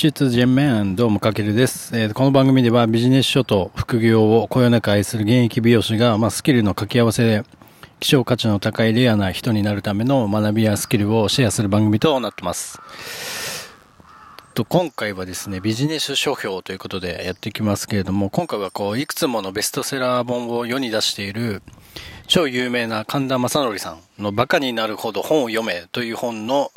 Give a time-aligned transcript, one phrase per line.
[0.00, 7.44] チツジェンメン、どうもかけるです、えーこの番組ではビジネス書と副業をこよなく愛する現役美容師が、まあ、スキルの掛け合わせで
[7.98, 12.80] 希少価値の高いレアな人になるための学びやスキルをシェアする番組となってます。
[14.54, 21.62] と今回はですね、ビジネス書評ということでやっていきますけれども、今回はこう、いくつものベストセラー本を世に出している
[22.26, 26.72] 超有名な神田正則さんのバカになるほど本を読めという本の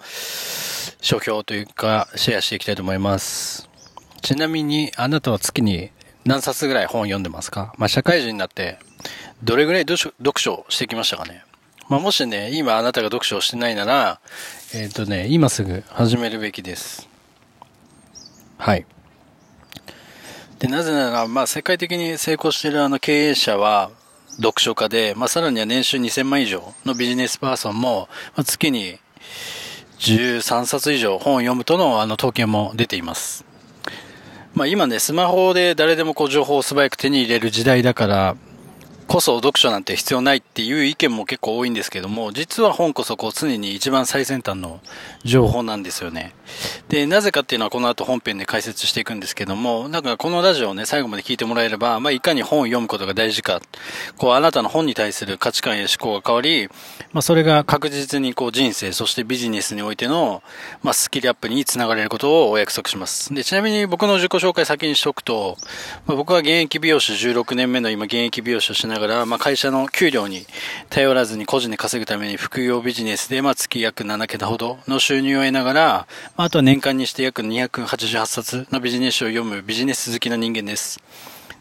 [1.03, 3.69] 書評というかシェアしていきたいと思います。
[4.21, 5.91] ちなみにあなたは月に
[6.23, 7.73] 何冊ぐらい本読んでますか？
[7.77, 8.79] まあ社会人になって
[9.43, 9.97] どれぐらい読
[10.37, 11.43] 書してきましたかね？
[11.89, 14.21] まあもしね、今あなたが読書をしてないなら、
[14.73, 17.09] えっ、とね、今すぐ始めるべきです。
[18.57, 18.85] はい。
[20.59, 23.91] で、なぜなら、まあ世界的に成功しているあの経営者は、
[24.37, 28.97] 読書家で、まあ、さらには年収2000万以上のビジネスパーソンも、まあ、月に
[30.03, 33.45] 13冊以上本を読むとのあの統計も出ています。
[34.53, 38.35] まあ、今ね、スマホで誰でもこう情報を素早く手に入れる時代だから、
[39.07, 44.79] こそ読書なんて必要ないっていう意見も結構多いんですけども、実は本こそこう常に一番最先端の
[45.23, 46.33] 情報なんですよね。
[46.89, 53.61] で、なぜかっていうのはこの後本編で解説していくんですけども、なんかこのラジオをね、最後まで聞いてもらえれば、まあ、いかに本を読むことが大事か、
[54.17, 56.69] こう、あなたの本に対する価値観や思考が変わり、
[57.11, 60.43] まあ、それが確実にこう人生、そしてビジネスにおいての、
[60.81, 63.33] まあ、スキルアップにつながれることをお約束します。
[63.33, 65.57] で、ちなみに僕の自己紹介先にしておくと、
[66.05, 70.45] まあ、僕は現役美容師16年目の今現役美容師をしながら、まあ、会社の給料に
[70.89, 80.99] 頼らずに個人で稼ぐために副業ビジネスで、まあ、月約7桁ほどの収入を得ながら、まあ、あとは年間にして約288冊のビジネス書を読むビジネス好きな人間です。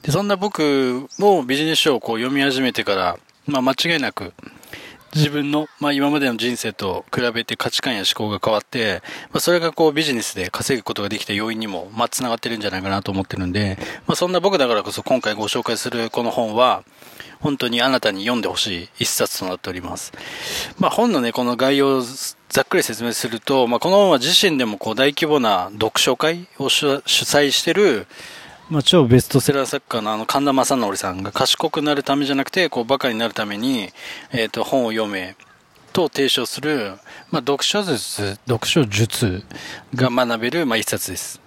[0.03, 4.33] で、そんな僕もビジネス書をこう読み始めてから、まあ、間違いなく、
[5.15, 16.85] 自分の、まあ、今までの人生と比べて価値観や思考が変わって、まあ、それがこうビジネスで稼ぐことができた要因にも、まあ、繋がってるんじゃないかなと思ってるんで、まあ、そんな僕だからこそ今回ご紹介するこの本は、
[17.41, 20.13] 本当にあなたに読んでほしい一冊となっております。
[20.79, 22.03] まあ、本のね、この概要を
[22.49, 28.07] ざっくり説明すると、まあ、この本は自身でもこう大規模な読書会を主主催してる、
[28.73, 33.91] まあ、超ベストセラー作家のあの神田正則さんが賢くなるためじゃなくて、こうバカになるために、
[34.33, 35.37] えっ、と、本を読め、
[35.93, 36.95] と提唱する、
[37.31, 39.45] まあ、読書術、読書術
[39.95, 41.43] が学べる、まあ、一冊です。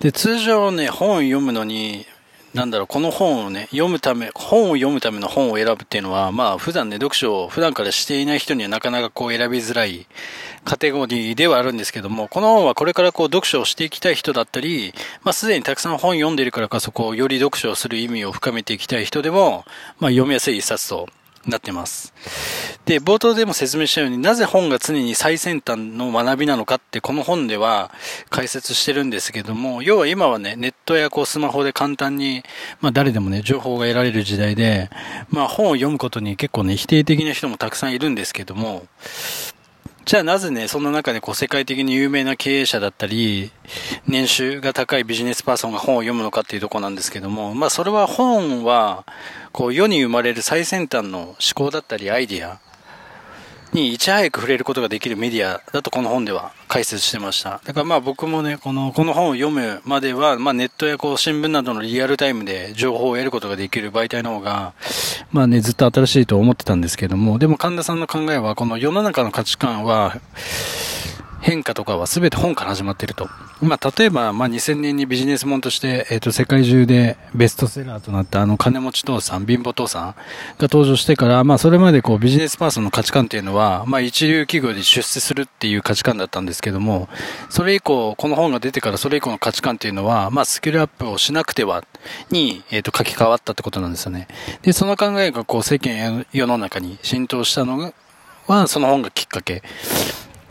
[0.00, 2.06] で、通常ね、本を読むのに、
[2.54, 10.06] なんだろう、この本をね、読むため、本を読むための本を選ぶっていうのは、まあ、普段ね、読書を普段からしていない人にはなかなかこう選びづらい
[10.64, 14.94] カテゴリーではあるんですけども、この本はこれからこう読書をしていきたい人だったり、
[15.24, 19.64] まあ、すでにたくさん本読んでいるからこそ、こを、より読書をする意味を深めていきたい人でも、
[19.98, 21.08] まあ、読みやすい一冊と
[21.46, 22.14] なってます。
[22.84, 27.90] で、冒頭でも説明したようになぜ本が常に最先端の学びなのかってこの本では
[28.30, 32.42] 解説してるんですけども、要は今はね、ネットやこうスマホで簡単に、
[32.80, 34.90] まあ誰でもね、情報が得られる時代で、
[35.30, 38.86] まあ本を読むことに結構ね、否定的な人もたくさんいるんですけども、
[40.04, 43.50] じゃあなぜね、そんな中でこう世界的に有名な経営者だったり、
[44.06, 49.06] 年収が高いビジネスパーソンが本を読むのかっていうとこなんですけども、まあそれは本は、
[49.54, 52.58] こう世に生まれる最先端の思考だったりアイディア
[53.72, 57.60] にいち早く触れることができるメディアだとこの本では解説してました。
[57.64, 64.74] だからまあ僕もね、この、この本を読むまでは、まあネットやこう新聞などのリアルタイムで情報を得ることができる媒体の方が、
[65.30, 70.20] まあね、ずっと新しいと思ってたんですけども、でも神田さんの考えは、この世の中の価値観は、
[71.44, 73.28] 変化とかは全て本から始まっていると。
[73.60, 80.14] まあ、例えば、まあ、2000年にビジネスモンとして、えっ、と、世界中でベストセラーとなったあの、金持ち父さん、貧乏父さんが
[80.60, 87.10] 登場してから、まあ、それまでこう、ビジネスパーソンの価値観っていうのは、まあ、一流企業で出世するっていう価値観だったんですけども、
[87.50, 91.84] それ以降、この本が出てからそれ以降の価値観っていうのは、まあ、スキルアップをしなくては、
[92.30, 94.28] に、えっ、と、書き換わったってことなんですよね。
[94.62, 97.92] で、その考えがこう、世間や世の中に浸透したのが、
[98.46, 99.62] は、その本がきっかけ。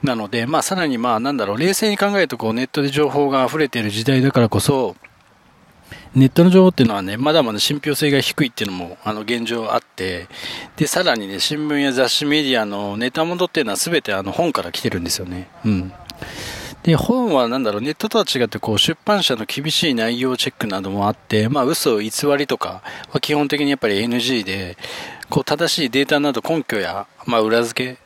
[0.03, 4.95] なので、まあ、さらにまあ、なんだろう、冷静に考えると、こう、ネットで情報が溢れている時代だからこそ、
[6.15, 10.27] ネットの情報っていうのはね、まだまだ信憑性が低いっていうのも、あの、現状あって、
[10.75, 15.49] で、さらにね、新聞や雑誌メディアのネタ元っていうのは全てあの、本から来てるんですよね。
[15.65, 15.93] うん。
[16.83, 24.77] で、本はなんだろう、ネットとは違って、こう、出版社の厳しい内容チェックなどもあって、まあ、嘘、偽りとかは基本的にやっぱり NG で、
[25.29, 28.02] こう、正しいデータなど根拠や、まあ、裏付け、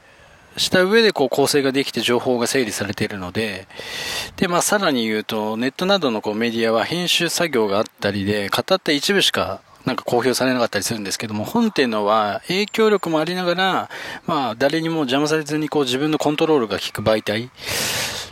[0.57, 3.67] した上でこう構成ができて情報が整理されているので、
[4.35, 13.89] で、まあさらに言うと、ネットなどのこうメディアは編集作業があったりで、語った一部しかなんか公表されなかったりするんですけども、本っていうのは影響力もありながら、
[14.25, 17.49] まあ誰にも邪魔されずにこう自分のコントロールが効く媒体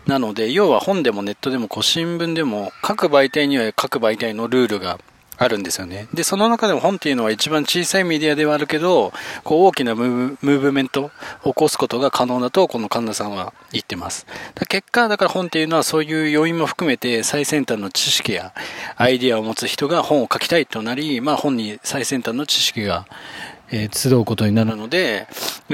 [0.05, 4.99] なので、要は本でもネットでもこう新聞でも各媒体には各媒体のルールが
[5.37, 6.07] あるんですよね。
[6.13, 11.11] で、その中でも本っていうのは一番小さいメディアではあるけど、こう大きなムーブメント
[11.43, 14.25] を起こすことが可能だと、この神田さんは言ってます。
[14.67, 18.53] 結果、だから本っていうのはそういう要因も含めて最先端の知識や
[18.95, 23.05] アイディアを持つ人が本を書きたいとなり、まあ本に最先端の知識が
[23.71, 25.27] えー、集うことになるので、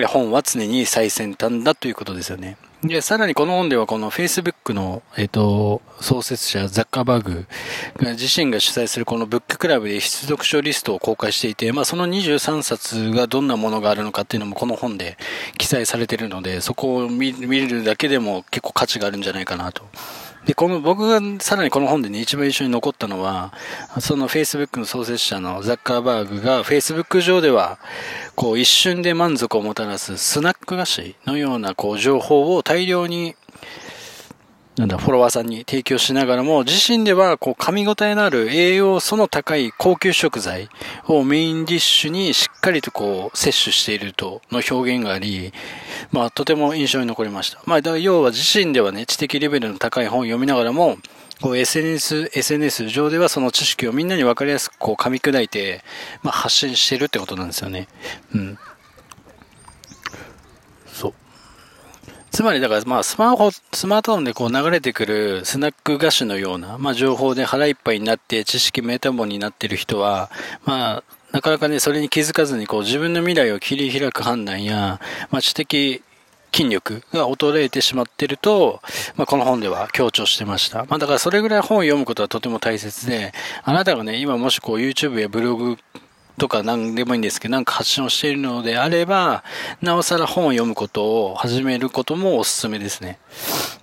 [0.08, 2.58] 本は常に最先端だということですよね。
[2.84, 7.46] で、さらにこの本ではこの Facebook の、えっ、ー、と、創設者ザッカーバーグ
[7.98, 15.18] が自身が主催するこのブッククラブで必読書リストを公開していて、まあその23冊がどんなものがあるのかっていうのもこの本で
[15.60, 19.84] 記載されているので、そこを見るだけでも結構価値があるんじゃないかなと
[20.46, 23.54] で、この僕がさらにこの本でね、一番印象に残ったのは、
[24.00, 27.78] その Facebook の創設者のザッカーバーグが Facebook 上では、
[28.36, 33.36] こう一瞬で満足をもたらすスナック菓子のようなこう情報を大量に
[34.78, 40.70] なんだ、フォロワーさんに提供しながらも、自身では、こう、噛み応えのある栄養素の高い高級食材
[41.08, 45.52] をメインディッシュにしっかりとこう、摂取しているとの表現があり、
[46.12, 47.62] まあ、とても印象に残りました。
[47.66, 50.98] まあ、要は自身ではね、知的レベルの高い本を読みながらも、
[51.42, 55.84] こう SNS、SNS 上ではその知識をみんなに分かりやすくこう噛み砕いて、
[56.22, 57.88] まあ、発信してるってことなんですよね。
[58.36, 58.60] うん。
[62.42, 70.32] つまりだから、まあ、スマホ、スマートフォンでこう流れてくるスナック菓子のような、まあ、情報で腹いっぱいになって知識メタボになってる人は、
[70.66, 71.04] まあ、
[71.34, 75.00] なかなかね、それに気づかずにこう自分の未来を切り開く判断や、
[75.30, 76.02] まあ、知的
[76.52, 78.82] 筋力が衰えてしまってると、
[79.18, 80.86] まあ、この本では強調してました。
[80.86, 83.34] まあ、だからそれぐらい本を読むことはとても大切で、
[83.64, 85.78] あなたがね、今もしこう YouTube やブログ
[86.42, 89.44] とか何でもいいんですけど、なんか発信をしているのであれば、
[89.80, 93.20] なおさら本を読むことを始めることもおすすめですね。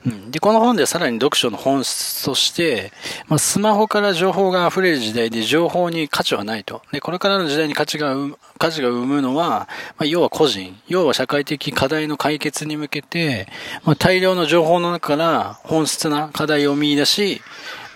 [0.05, 2.91] うん、で、この本ではさらに読書の本質として、
[3.29, 6.83] まあ、スマホから情報が溢れる時代で情報に価値はないと。
[6.91, 8.17] で、これからの時代に価値が
[8.59, 13.47] 価値が生むのは、まあ、要は個人、要は社会的課題の解決に向けて、
[13.85, 17.41] まあ、大量の情報の中から本質な課題を見出し、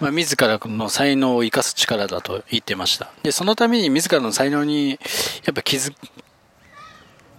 [0.03, 3.13] まあ、自らの才能を生かす力だと言ってました。
[3.23, 4.97] で、そのために自らの才能にや
[5.53, 5.95] っぱ気づ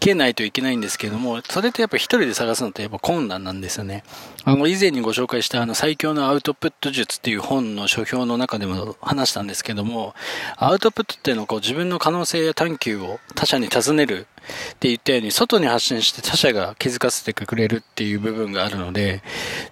[0.03, 4.03] けないといけないんですけども、それってやっぱ一人で探すのってやっぱ困難なんですよね。
[4.43, 10.13] あの、以前にご紹介したあの最強のアウトプット術っていう本の書評の中でも話したんですけども、
[10.57, 14.27] アウトプットっていうのはこう自分の可能性や探求を他者に尋ねる
[14.73, 19.23] って言ったように、外に発信して他者が気づかせてくれるっていう部分があるので、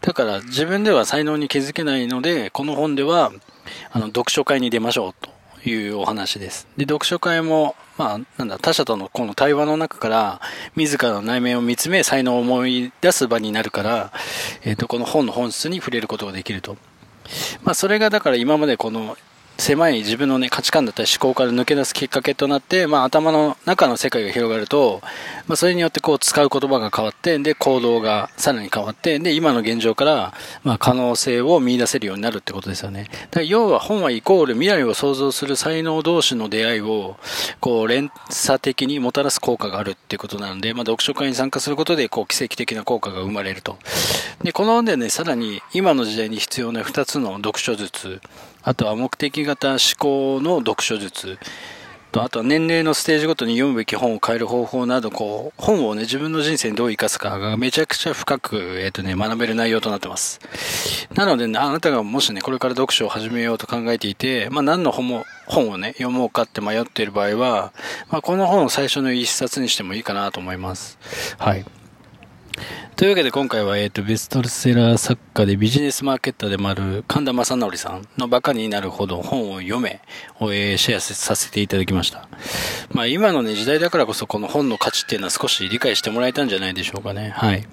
[0.01, 3.33] だから自分では才能に気づけないので、この本では、
[3.91, 5.40] あの、読書会に出ましょうと。
[5.65, 6.67] いうお話です。
[6.77, 10.41] で、読書会も、まあ、なんだ、他者とのこの対話の中から、
[10.75, 14.11] 自らの内面を見つめ、才能を思い出す場になるから、
[14.63, 16.77] えっ、ー、と、この本の本質に触れることができると。
[17.63, 19.17] まあ、それがだから今までこの
[19.61, 25.01] 狭い自分のね、価値観だったり思考から抜け出すきっかけとなって、まあ頭の中の世界が広がると、
[25.45, 33.07] まあそれによってこう使う言葉が変わって、で、行動がさらに変わって、で、今の現状から、まあ可能性を見出せるようになるってことですよね。
[33.29, 37.17] だ要は本はイコール未来を創造する才能同士の出会いを、
[37.59, 43.77] こう連鎖的にもたらす効果があるっていうことなので、まあ読書会に参加することで、こう奇跡的な効果が生まれると。
[44.43, 48.21] で、この本でね、さらに今の時代に必要な2つの読書術、
[48.63, 51.37] あとは目的型思考の読書術
[52.11, 60.39] と、あとは年齢のステージごとに読むべき本を変える方法など、こう、本をね、自分の人生にどう生かすかがめちゃくちゃ深く、えっ、ー、とね、学べる内容となってます。
[61.15, 67.73] なので、ね、あなたがもしね、これから読書を始めようと考えていて、まあ何の本も、本をね、読もうかって迷っている場合は、
[68.09, 70.97] まあこの本を最初の一冊にしてもいいかなと思います。
[71.37, 71.65] はい。
[73.01, 80.01] というわけで今回は、えっ、と、ベストセラー作家でビジネスマーケッターでもある神田正則さんのバカになるほど本を読め
[80.39, 82.29] を、え、シェアさせていただきました。
[82.91, 87.33] まあ今のね、時代だからこそこの本の価値っていうのは少し理解してもらえたんじゃないでしょうかね。
[87.35, 87.67] はい。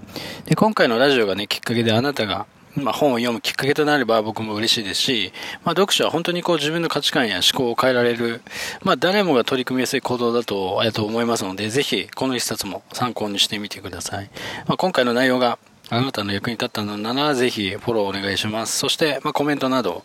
[0.47, 2.47] で、今回のラジオがね、きっかけであなたが
[2.83, 5.33] まあ、本を読むきっかけとなれば僕も嬉しいですし、
[5.65, 8.43] まあ、読書は本当にこう自分の価値観や思考を変えられる、
[8.83, 14.31] まあ、誰もが取り組みやすい行動だとと思いますので、ぜひこの一冊も参考にしてみてください。
[14.67, 15.59] まあ、今回の内容が
[15.91, 18.79] あなたの役に立ったのなら、ぜひフォローお願いします。
[18.79, 20.03] そして、まあ、コメントなど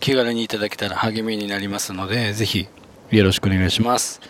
[0.00, 2.68] 気軽にいただけたら励みになりますので、ぜひ
[3.10, 4.20] よろしくお願いします。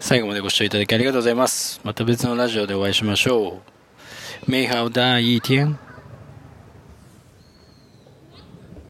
[0.00, 1.80] 最後までご視聴いただきありがとうございます。
[1.84, 3.60] また別のラジオでお会いしましょ
[4.48, 4.50] う。
[4.50, 5.83] 美好大一天。